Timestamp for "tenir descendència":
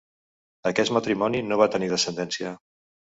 1.75-2.55